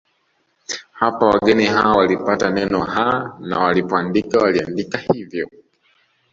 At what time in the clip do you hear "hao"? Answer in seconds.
1.65-1.97